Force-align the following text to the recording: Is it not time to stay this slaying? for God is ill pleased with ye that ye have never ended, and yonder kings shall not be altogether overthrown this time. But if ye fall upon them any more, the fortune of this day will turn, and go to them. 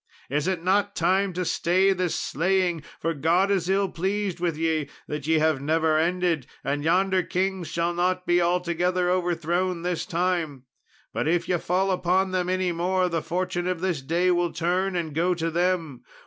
Is 0.31 0.47
it 0.47 0.63
not 0.63 0.95
time 0.95 1.31
to 1.33 1.45
stay 1.45 1.93
this 1.93 2.15
slaying? 2.15 2.83
for 2.99 3.13
God 3.13 3.51
is 3.51 3.69
ill 3.69 3.87
pleased 3.87 4.39
with 4.39 4.57
ye 4.57 4.89
that 5.07 5.27
ye 5.27 5.37
have 5.37 5.61
never 5.61 5.95
ended, 5.95 6.47
and 6.63 6.83
yonder 6.83 7.21
kings 7.21 7.67
shall 7.67 7.93
not 7.93 8.25
be 8.25 8.41
altogether 8.41 9.11
overthrown 9.11 9.83
this 9.83 10.07
time. 10.07 10.63
But 11.13 11.27
if 11.27 11.47
ye 11.47 11.55
fall 11.59 11.91
upon 11.91 12.31
them 12.31 12.49
any 12.49 12.71
more, 12.71 13.09
the 13.09 13.21
fortune 13.21 13.67
of 13.67 13.79
this 13.79 14.01
day 14.01 14.31
will 14.31 14.51
turn, 14.51 14.95
and 14.95 15.13
go 15.13 15.35
to 15.35 15.51
them. 15.51 16.03